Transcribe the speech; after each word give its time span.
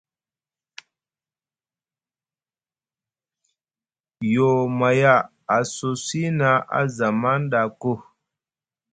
Yoo 4.33 4.71
maya 4.79 5.15
a 5.55 5.57
sosi 5.73 6.21
na 6.39 6.49
a 6.77 6.79
zamaŋ 6.95 7.37
ɗa 7.51 7.61
ko. 7.81 7.91